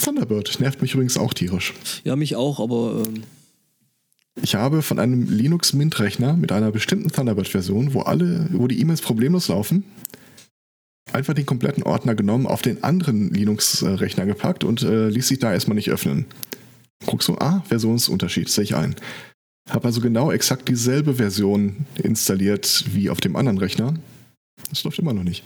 [0.00, 1.74] Thunderbird nervt mich übrigens auch tierisch.
[2.04, 3.24] Ja, mich auch, aber ähm,
[4.42, 8.68] Ich habe von einem Linux Mint Rechner mit einer bestimmten Thunderbird Version, wo alle, wo
[8.68, 9.84] die E-Mails problemlos laufen,
[11.12, 15.38] einfach den kompletten Ordner genommen, auf den anderen Linux Rechner gepackt und äh, ließ sich
[15.38, 16.26] da erstmal nicht öffnen.
[17.06, 18.94] Guckst du, ah, Versionsunterschied, sehe ich ein.
[19.70, 23.94] Habe also genau exakt dieselbe Version installiert wie auf dem anderen Rechner.
[24.70, 25.44] Das läuft immer noch nicht.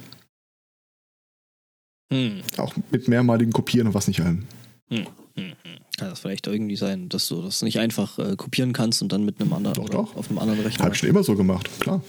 [2.13, 4.45] hm, Auch mit mehrmaligen Kopieren und was nicht allem.
[4.91, 5.55] hm, hm, hm.
[5.99, 9.25] kann das vielleicht irgendwie sein, dass du das nicht einfach äh, kopieren kannst und dann
[9.25, 10.17] mit einem anderen Doch, doch.
[10.17, 10.85] auf einem anderen Rechner.
[10.85, 12.03] Habe ich schon immer so gemacht, klar.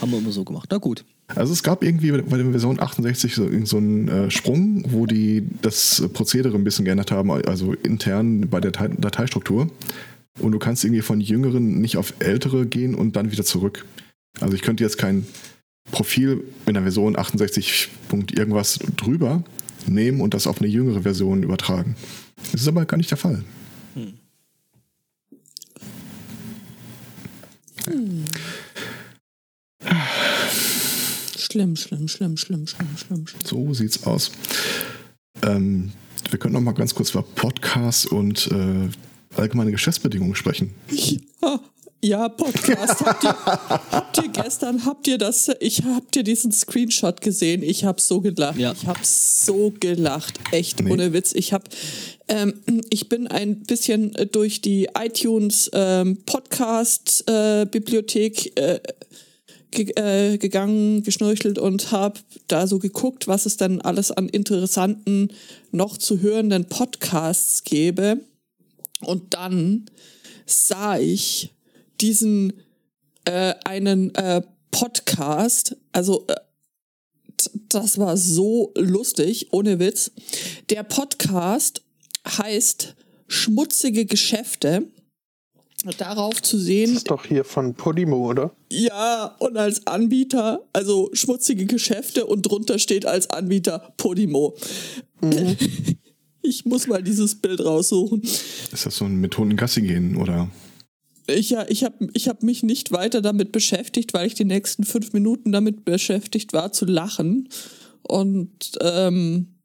[0.00, 0.68] Haben wir immer so gemacht.
[0.70, 1.04] Na gut.
[1.28, 5.44] Also es gab irgendwie bei der Version 68 so, so einen äh, Sprung, wo die
[5.62, 9.68] das Prozedere ein bisschen geändert haben, also intern bei der Datei Dateistruktur.
[10.38, 13.86] Und du kannst irgendwie von jüngeren nicht auf ältere gehen und dann wieder zurück.
[14.40, 15.26] Also ich könnte jetzt kein
[15.90, 17.88] Profil in der Version 68.
[18.08, 19.42] Punkt irgendwas drüber
[19.86, 21.96] nehmen und das auf eine jüngere Version übertragen.
[22.36, 23.44] Das ist aber gar nicht der Fall.
[31.38, 33.40] Schlimm, schlimm, schlimm, schlimm, schlimm, schlimm, schlimm.
[33.44, 34.30] So sieht's aus.
[35.42, 35.92] Ähm,
[36.30, 38.88] wir können noch mal ganz kurz über Podcasts und äh,
[39.36, 40.74] allgemeine Geschäftsbedingungen sprechen.
[40.90, 41.60] Ja,
[42.02, 43.04] ja, Podcast.
[43.04, 43.36] habt, ihr,
[43.90, 47.62] habt ihr gestern, habt ihr das, ich habt ihr diesen Screenshot gesehen?
[47.62, 48.58] Ich habe so gelacht.
[48.58, 48.72] Ja.
[48.72, 50.38] Ich habe so gelacht.
[50.52, 50.92] Echt, Nee.
[50.92, 51.32] ohne Witz.
[51.34, 51.64] Ich habe,
[52.28, 52.54] ähm,
[52.90, 58.80] ich bin ein bisschen äh, durch die iTunes ähm, Podcast äh, Bibliothek äh,
[59.70, 65.30] ge äh, gegangen, geschnorchelt und habe da so geguckt, was es dann alles an interessanten,
[65.72, 68.20] noch zu hörenden Podcasts gäbe.
[69.00, 69.86] Und dann
[70.46, 71.52] sah ich
[72.00, 72.52] diesen
[73.24, 76.34] äh, einen äh, Podcast, also äh,
[77.68, 80.10] das war so lustig, ohne Witz.
[80.70, 81.82] Der Podcast
[82.26, 82.94] heißt
[83.28, 84.86] Schmutzige Geschäfte.
[85.98, 86.90] Darauf zu sehen.
[86.90, 88.56] Das ist doch hier von Podimo, oder?
[88.70, 94.56] Ja, und als Anbieter, also schmutzige Geschäfte und drunter steht als Anbieter Podimo.
[95.20, 95.56] Mhm.
[96.48, 98.22] Ich muss mal dieses Bild raussuchen.
[98.22, 100.48] Ist das so ein Methoden Gassi gehen, oder?
[101.28, 104.84] Ich, ja, ich habe ich hab mich nicht weiter damit beschäftigt, weil ich die nächsten
[104.84, 107.48] fünf Minuten damit beschäftigt war, zu lachen.
[108.02, 109.56] Und ähm,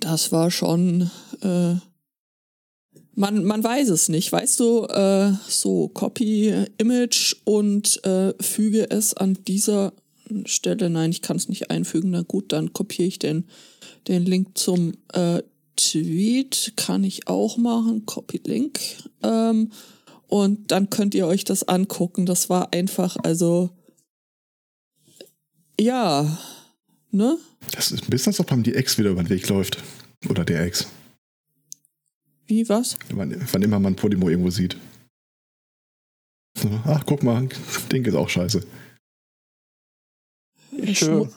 [0.00, 1.10] das war schon.
[1.40, 1.74] Äh,
[3.16, 4.32] man, man weiß es nicht.
[4.32, 9.92] Weißt du, äh, so Copy Image und äh, füge es an dieser
[10.46, 10.90] Stelle.
[10.90, 12.10] Nein, ich kann es nicht einfügen.
[12.10, 13.44] Na gut, dann kopiere ich den,
[14.08, 15.42] den Link zum äh,
[15.76, 16.72] Tweet.
[16.76, 18.04] Kann ich auch machen.
[18.06, 18.80] Copy Link.
[19.22, 19.70] Ähm,
[20.28, 22.26] und dann könnt ihr euch das angucken.
[22.26, 23.70] Das war einfach, also.
[25.78, 26.38] Ja.
[27.10, 27.38] Ne?
[27.72, 29.82] Das ist ein bisschen, als ob einem die Ex wieder über den Weg läuft.
[30.28, 30.86] Oder der Ex.
[32.46, 32.96] Wie, was?
[33.10, 34.76] Wann, wann immer man Podimo irgendwo sieht.
[36.84, 37.48] Ach, guck mal,
[37.90, 38.64] Ding ist auch scheiße.
[40.92, 41.28] Schön.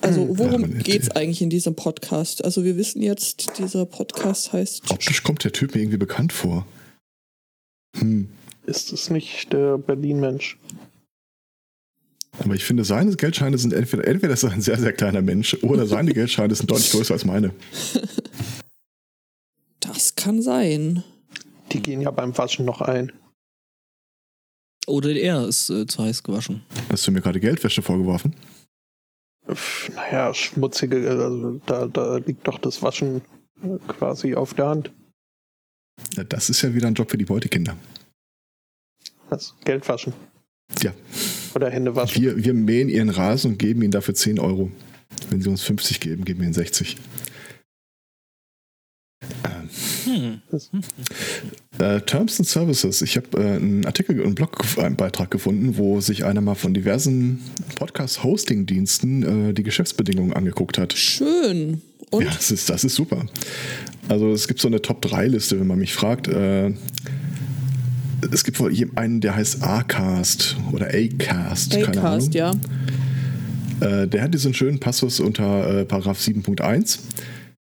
[0.00, 2.44] Also worum ja, geht's eigentlich in diesem Podcast?
[2.44, 4.90] Also wir wissen jetzt, dieser Podcast heißt.
[4.90, 6.66] Optisch kommt der Typ mir irgendwie bekannt vor.
[7.98, 8.28] Hm.
[8.66, 10.58] Ist es nicht der Berlin-Mensch?
[12.40, 15.56] Aber ich finde, seine Geldscheine sind entweder, entweder ist er ein sehr, sehr kleiner Mensch
[15.62, 17.52] oder seine Geldscheine sind deutlich größer als meine.
[19.80, 21.02] Das kann sein.
[21.72, 23.12] Die gehen ja beim Waschen noch ein.
[24.86, 26.62] Oder er ist äh, zu heiß gewaschen.
[26.90, 28.34] Hast du mir gerade Geldwäsche vorgeworfen?
[29.94, 33.22] Naja, schmutzige, also da, da liegt doch das Waschen
[33.62, 34.92] äh, quasi auf der Hand.
[36.28, 37.76] Das ist ja wieder ein Job für die Beutekinder.
[39.28, 39.54] Was?
[39.64, 40.12] Geld waschen?
[40.82, 40.92] Ja.
[41.54, 42.22] Oder Hände waschen?
[42.22, 44.70] Wir, wir mähen ihren Rasen und geben ihnen dafür 10 Euro.
[45.30, 46.96] Wenn sie uns 50 geben, geben wir ihnen 60.
[50.04, 50.40] Hm.
[51.78, 53.02] Äh, Terms and Services.
[53.02, 57.40] Ich habe äh, einen Artikel, einen Blogbeitrag gefunden, wo sich einer mal von diversen
[57.76, 60.94] Podcast-Hosting-Diensten äh, die Geschäftsbedingungen angeguckt hat.
[60.94, 61.82] Schön.
[62.10, 62.24] Und?
[62.24, 63.26] Ja, das ist, das ist super.
[64.08, 66.28] Also es gibt so eine Top-3-Liste, wenn man mich fragt.
[66.28, 66.72] Äh,
[68.32, 71.76] es gibt wohl einen, der heißt A-Cast oder A-Cast.
[71.76, 72.52] A-Cast, ja.
[73.80, 77.00] Äh, der hat diesen schönen Passus unter äh, Paragraph 7.1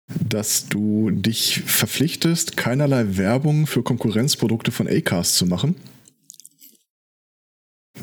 [0.09, 5.75] dass du dich verpflichtest, keinerlei Werbung für Konkurrenzprodukte von Acast zu machen.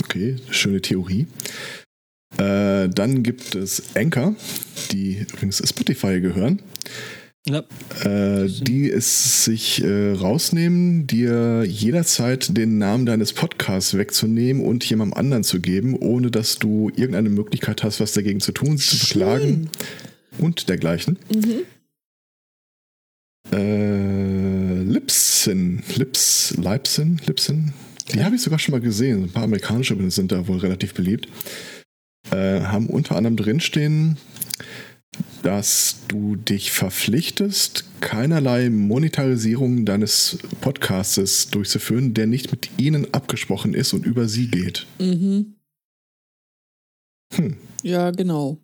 [0.03, 1.27] Okay, schöne Theorie.
[2.37, 4.35] Äh, dann gibt es Anchor,
[4.91, 6.61] die übrigens Spotify gehören.
[7.45, 7.63] Ja.
[8.05, 15.17] Äh, die es sich äh, rausnehmen, dir jederzeit den Namen deines Podcasts wegzunehmen und jemandem
[15.17, 19.69] anderen zu geben, ohne dass du irgendeine Möglichkeit hast, was dagegen zu tun, zu beklagen
[20.37, 21.19] und dergleichen.
[21.33, 21.65] Mhm.
[23.51, 27.73] Äh, Lipsin, Lips, Leipzin, Lipsin,
[28.13, 29.23] die habe ich sogar schon mal gesehen.
[29.23, 31.27] Ein paar amerikanische sind da wohl relativ beliebt.
[32.31, 34.17] Äh, haben unter anderem drinstehen,
[35.43, 43.93] dass du dich verpflichtest, keinerlei Monetarisierung deines Podcasts durchzuführen, der nicht mit ihnen abgesprochen ist
[43.93, 44.87] und über sie geht.
[44.99, 45.53] Mhm.
[47.35, 47.57] Hm.
[47.83, 48.57] Ja, genau.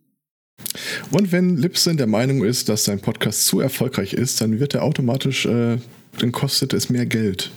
[1.12, 4.84] Und wenn Lipson der Meinung ist, dass sein Podcast zu erfolgreich ist, dann wird er
[4.84, 5.78] automatisch, äh,
[6.18, 7.52] dann kostet es mehr Geld,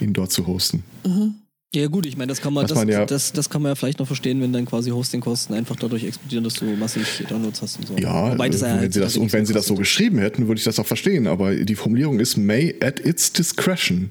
[0.00, 0.82] ihn dort zu hosten.
[1.04, 1.34] Mhm.
[1.76, 3.74] Ja gut, ich meine, das kann man, das, man ja, das, das, kann man ja
[3.74, 7.78] vielleicht noch verstehen, wenn dann quasi Hostingkosten einfach dadurch explodieren, dass du massig Downloads hast
[7.78, 7.96] und so.
[7.98, 10.78] Ja, das wenn, sie das, und wenn sie das so geschrieben hätten, würde ich das
[10.78, 14.08] auch verstehen, aber die Formulierung ist may at its discretion.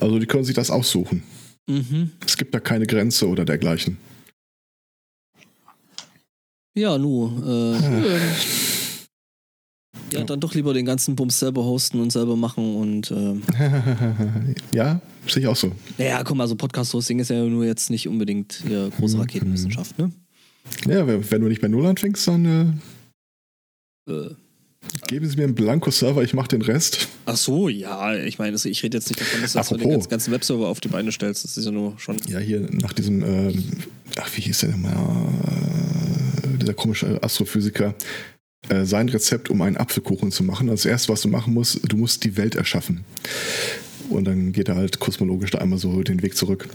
[0.00, 1.22] Also die können sich das aussuchen.
[1.68, 2.10] Mhm.
[2.26, 3.96] Es gibt da keine Grenze oder dergleichen.
[6.74, 7.40] Ja, nu.
[7.46, 7.78] Äh,
[10.12, 13.10] ja, dann doch lieber den ganzen Bums selber hosten und selber machen und.
[13.10, 13.34] Äh,
[14.74, 15.72] ja, sehe ich auch so.
[15.98, 19.22] Naja, komm, also Podcast-Hosting ist ja nur jetzt nicht unbedingt hier große mhm.
[19.22, 20.10] Raketenwissenschaft, ne?
[20.86, 22.80] Ja, wenn du nicht bei Null anfängst, dann.
[24.08, 24.30] Äh, äh.
[25.06, 27.08] Geben Sie mir einen Blanko-Server, ich mache den Rest.
[27.24, 30.68] Ach so, ja, ich meine, ich rede jetzt nicht davon, dass du den ganzen, Webserver
[30.68, 31.42] auf die Beine stellst.
[31.42, 32.18] Das ist ja nur schon.
[32.28, 33.54] Ja, hier nach diesem, äh,
[34.20, 34.94] ach, wie hieß der denn mal?
[36.64, 37.94] dieser komische Astrophysiker,
[38.68, 40.68] äh, sein Rezept, um einen Apfelkuchen zu machen.
[40.68, 43.04] Das erste, was du machen musst, du musst die Welt erschaffen.
[44.10, 46.68] Und dann geht er halt kosmologisch da einmal so den Weg zurück.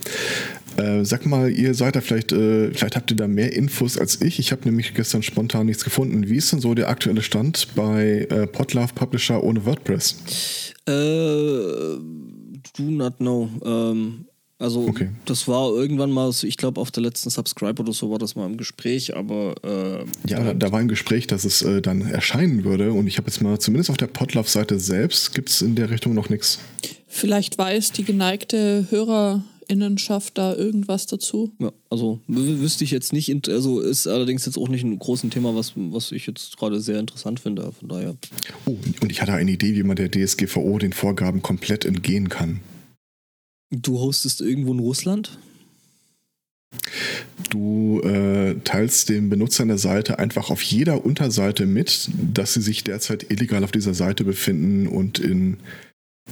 [0.78, 4.21] Äh, sag mal, ihr seid da vielleicht, äh, vielleicht habt ihr da mehr Infos als
[4.21, 4.39] ich.
[4.39, 6.30] Ich habe nämlich gestern spontan nichts gefunden.
[6.30, 10.73] Wie ist denn so der aktuelle Stand bei äh, Podlove Publisher ohne WordPress?
[10.88, 13.49] Äh, do not know.
[13.63, 14.25] Ähm,
[14.60, 15.10] also Okay.
[15.26, 18.36] das war irgendwann mal, so, ich glaube auf der letzten Subscribe oder so war das
[18.36, 22.02] mal im Gespräch, aber äh, Ja, da, da war ein Gespräch, dass es äh, dann
[22.02, 22.91] erscheinen würde.
[22.91, 26.13] Und ich habe jetzt mal, zumindest auf der Podlove-Seite selbst, gibt es in der Richtung
[26.13, 26.60] noch nichts.
[27.08, 31.52] Vielleicht weiß die geneigte Hörerinnenschaft da irgendwas dazu.
[31.60, 35.56] Ja, also wüsste ich jetzt nicht, also ist allerdings jetzt auch nicht ein großes Thema,
[35.56, 37.72] was, was ich jetzt gerade sehr interessant finde.
[37.72, 38.15] Von daher.
[38.65, 42.60] Oh, und ich hatte eine Idee, wie man der DSGVO den Vorgaben komplett entgehen kann.
[43.71, 45.38] Du hostest irgendwo in Russland?
[47.49, 52.84] Du äh, teilst den Benutzern der Seite einfach auf jeder Unterseite mit, dass sie sich
[52.84, 55.58] derzeit illegal auf dieser Seite befinden und in,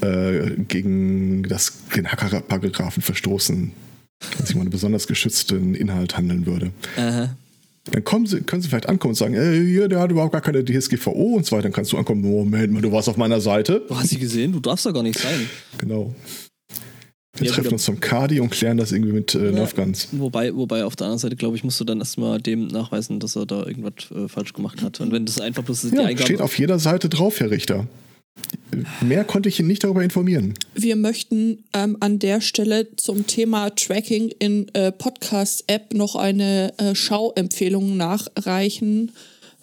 [0.01, 3.71] äh, gegen das, den Hackerparagraphen verstoßen,
[4.37, 6.71] dass jemand einen besonders geschützten Inhalt handeln würde.
[6.97, 7.35] Aha.
[7.91, 10.41] Dann kommen sie, können sie vielleicht ankommen und sagen, ey, hier, der hat überhaupt gar
[10.41, 11.63] keine DSGVO und so weiter.
[11.63, 13.85] Dann kannst du ankommen, Moment mal, du warst auf meiner Seite.
[13.87, 15.49] Du hast sie gesehen, du darfst da gar nicht sein.
[15.77, 16.13] Genau.
[17.39, 19.51] Wir Ja, treffen gut, uns zum Kadi und klären das irgendwie mit äh, Ja.
[19.51, 20.07] Nerfguns.
[20.11, 23.35] Wobei, wobei auf der anderen Seite, glaube ich, musst du dann erstmal dem nachweisen, dass
[23.35, 24.99] er da irgendwas äh, falsch gemacht hat.
[24.99, 27.87] Und wenn das einfach bloß die Ja, Eingabe steht auf jeder Seite drauf, Herr Richter.
[29.01, 30.53] Mehr konnte ich ihn nicht darüber informieren.
[30.75, 36.93] Wir möchten ähm, an der Stelle zum Thema Tracking in äh, Podcast-App noch eine äh,
[36.93, 39.11] Schauempfehlung nachreichen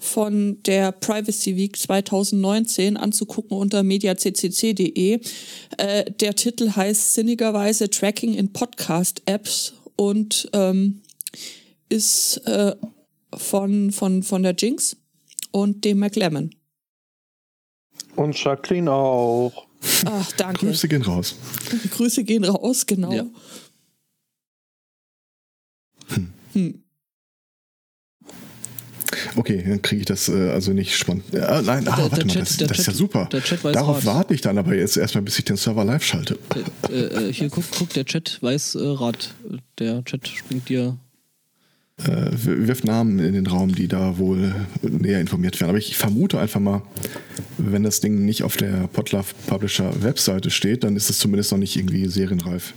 [0.05, 5.21] von der Privacy Week 2019 anzugucken unter mediaccc.de.
[5.79, 11.01] Äh, der Titel heißt sinnigerweise Tracking in Podcast-Apps und ähm,
[11.89, 12.77] ist äh,
[13.35, 14.97] von, von, von der Jinx
[15.53, 16.55] und dem McLemmon.
[18.15, 19.67] Und Jacqueline auch.
[20.05, 20.67] Ach, danke.
[20.67, 21.35] Grüße gehen raus.
[21.91, 23.13] Grüße gehen raus, genau.
[23.13, 23.27] Ja.
[26.53, 26.84] Hm.
[29.37, 31.25] Okay, dann kriege ich das äh, also nicht spannend.
[31.33, 33.29] Äh, nein, ah, Der- warte der mal, Chat- das, das ist ja Chat- super.
[33.31, 34.07] Chat Darauf Rat.
[34.07, 36.39] warte ich dann aber jetzt erstmal, bis ich den Server live schalte.
[36.91, 39.35] Äh, äh, hier, guck, guck, der Chat weiß äh, Rat.
[39.79, 40.97] Der Chat springt dir.
[41.99, 45.71] Äh, wirf Namen in den Raum, die da wohl näher informiert werden.
[45.71, 46.83] Aber ich vermute einfach mal,
[47.57, 51.59] wenn das Ding nicht auf der Podlove Publisher Webseite steht, dann ist es zumindest noch
[51.59, 52.75] nicht irgendwie serienreif.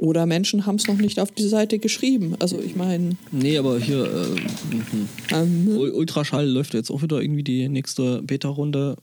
[0.00, 2.34] Oder Menschen haben es noch nicht auf die Seite geschrieben.
[2.38, 5.08] Also ich meine, Nee, aber hier, äh, mhm.
[5.30, 8.96] ähm, Ul- Ultraschall läuft jetzt auch wieder irgendwie die nächste Beta-Runde.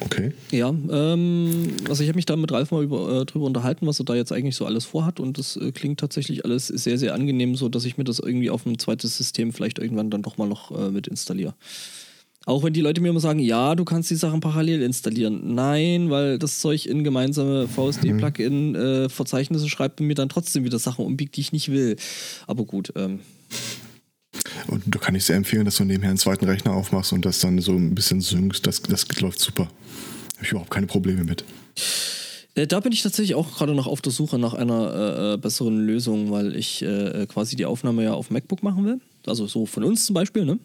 [0.00, 0.32] Okay.
[0.52, 4.00] Ja, ähm, also ich habe mich da mit Ralf mal über, äh, drüber unterhalten, was
[4.00, 7.14] er da jetzt eigentlich so alles vorhat und das äh, klingt tatsächlich alles sehr, sehr
[7.14, 10.36] angenehm, so dass ich mir das irgendwie auf ein zweites System vielleicht irgendwann dann doch
[10.36, 11.54] mal noch äh, mit installiere.
[12.46, 15.54] Auch wenn die Leute mir immer sagen, ja, du kannst die Sachen parallel installieren.
[15.54, 21.36] Nein, weil das Zeug in gemeinsame VSD-Plugin-Verzeichnisse schreibt und mir dann trotzdem wieder Sachen umbiegt,
[21.36, 21.96] die ich nicht will.
[22.46, 23.20] Aber gut, ähm,
[24.66, 27.40] Und da kann ich sehr empfehlen, dass du nebenher einen zweiten Rechner aufmachst und das
[27.40, 28.66] dann so ein bisschen synkst.
[28.66, 29.64] Das, das läuft super.
[29.64, 31.44] Habe ich überhaupt keine Probleme mit.
[32.54, 35.36] Äh, Da bin ich tatsächlich auch gerade noch auf der Suche nach einer äh, äh,
[35.38, 39.00] besseren Lösung, weil ich äh, quasi die Aufnahme ja auf MacBook machen will.
[39.26, 40.58] Also so von uns zum Beispiel, ne?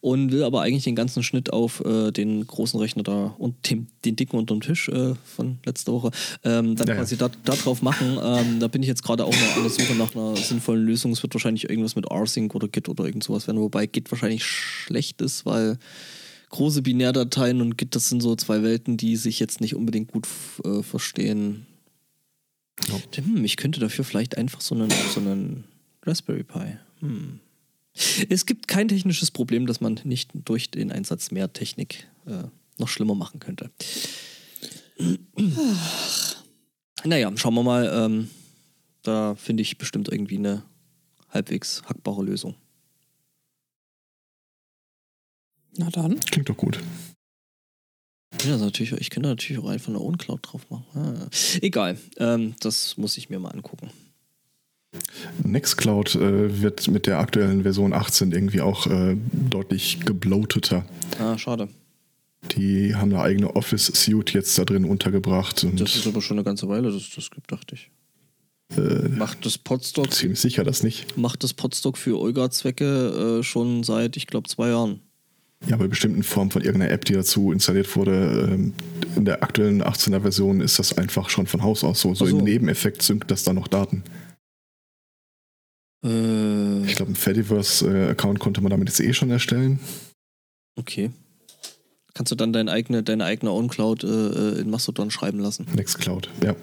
[0.00, 3.86] Und will aber eigentlich den ganzen Schnitt auf äh, den großen Rechner da und dem,
[4.04, 6.10] den dicken unterm Tisch äh, von letzter Woche
[6.44, 7.00] ähm, dann Ja, ja.
[7.00, 8.18] quasi da, da drauf machen.
[8.22, 11.12] Ähm, da bin ich jetzt gerade auch noch an der Suche nach einer sinnvollen Lösung.
[11.12, 14.44] Es wird wahrscheinlich irgendwas mit rsync oder Git oder irgend sowas werden, wobei Git wahrscheinlich
[14.44, 15.78] schlecht ist, weil
[16.50, 20.28] große Binärdateien und Git, das sind so zwei Welten, die sich jetzt nicht unbedingt gut
[20.64, 21.66] äh, verstehen.
[22.88, 23.24] Ja.
[23.24, 25.64] Hm, ich könnte dafür vielleicht einfach so einen, so einen
[26.04, 26.78] Raspberry Pi.
[27.00, 27.40] Hm.
[28.28, 32.44] Es gibt kein technisches Problem, das man nicht durch den Einsatz mehr Technik äh,
[32.78, 33.70] noch schlimmer machen könnte.
[37.04, 37.90] Naja, schauen wir mal.
[37.92, 38.30] Ähm,
[39.02, 40.62] da finde ich bestimmt irgendwie eine
[41.30, 42.54] halbwegs hackbare Lösung.
[45.76, 46.20] na dann.
[46.20, 46.78] Klingt doch gut.
[48.44, 50.86] Ja, also natürlich, ich könnte natürlich auch einfach eine OwnCloud drauf machen.
[50.94, 51.28] Ah,
[51.60, 53.90] egal, ähm, das muss ich mir mal angucken.
[55.44, 60.84] Nextcloud äh, wird mit der aktuellen Version 18 irgendwie auch äh, deutlich gebloateter.
[61.18, 61.68] Ah, schade.
[62.56, 66.44] Die haben eine eigene Office-Suite jetzt da drin untergebracht und Das ist aber schon eine
[66.44, 67.90] ganze Weile, dass es das gibt, dachte ich.
[68.76, 71.16] äh, Macht das Podstock, ziemlich sicher das nicht.
[71.16, 75.00] macht das Podstock für Olga-Zwecke äh, schon seit, ich glaube, zwei Jahren.
[75.68, 78.72] Ja, bei bestimmten Formen von irgendeiner App, die dazu installiert wurde, ähm,
[79.14, 82.12] in der aktuellen 18er Version ist das einfach schon von Haus aus so.
[82.16, 82.38] So Ach so.
[82.38, 84.02] im Nebeneffekt synkt das dann noch Daten.
[86.04, 89.78] Äh, Ich glaube, einen Fediverse-Account konnte man damit jetzt eh schon erstellen.
[90.76, 91.10] okay.
[92.14, 95.66] Kannst du dann deine eigene, deine eigene OwnCloud äh, äh, in Mastodon schreiben lassen?
[95.74, 96.54] Nextcloud, ja.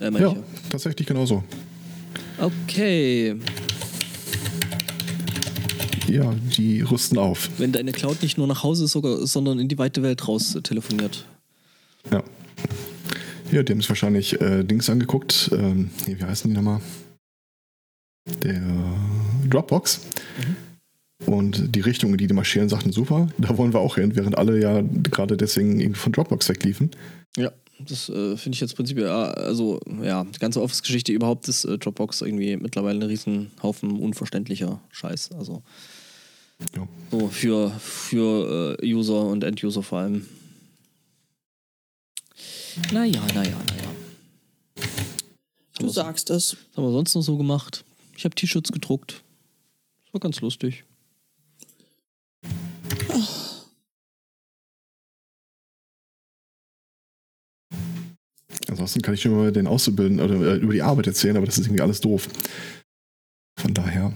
[0.00, 1.44] Äh, Ja, ich tatsächlich genauso.
[2.38, 2.46] ja.
[2.46, 3.36] Okay.
[6.08, 7.50] Ja, die rüsten auf.
[7.58, 10.62] Wenn deine Cloud nicht nur nach Hause sogar, sondern in die weite Welt raus äh,
[10.62, 11.26] telefoniert.
[12.10, 12.22] Ja.
[13.52, 15.50] Ja, die haben sich wahrscheinlich äh, Dings angeguckt.
[15.52, 16.80] Ähm, nee, wie heißen die nochmal?
[18.42, 18.62] Der
[19.48, 20.00] Dropbox.
[21.24, 24.36] Und die Richtung, in die die marschieren, sagten super, da wollen wir auch hin, während
[24.36, 26.90] alle ja gerade deswegen irgendwie von Dropbox wegliefen.
[27.36, 31.64] Ja, das äh, finde ich jetzt prinzipiell, ja, also ja, die ganze Office-Geschichte überhaupt ist
[31.64, 35.32] äh, Dropbox irgendwie mittlerweile ein Riesenhaufen unverständlicher Scheiß.
[35.32, 35.62] Also
[36.74, 36.86] Ja.
[37.10, 40.26] so für, für äh, User und End-User vor allem.
[42.92, 44.86] Naja, naja, naja.
[45.78, 46.56] Du sagst es.
[46.70, 47.84] Was haben wir sonst noch so gemacht?
[48.16, 49.22] Ich habe T-Shirts gedruckt.
[50.04, 50.84] Das war ganz lustig.
[58.68, 61.58] Ansonsten kann ich schon über den Auszubildenden oder äh, über die Arbeit erzählen, aber das
[61.58, 62.28] ist irgendwie alles doof.
[63.58, 64.12] Von daher,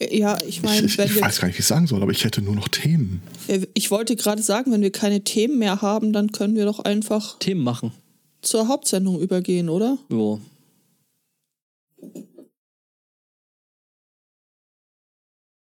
[0.00, 2.02] Ja, ich ich, meine, ich, wenn ich wir weiß gar nicht, wie ich sagen soll,
[2.02, 3.22] aber ich hätte nur noch Themen.
[3.74, 7.38] Ich wollte gerade sagen, wenn wir keine Themen mehr haben, dann können wir doch einfach
[7.38, 7.92] Themen machen.
[8.42, 9.98] zur Hauptsendung übergehen, oder?
[10.10, 10.38] Ja,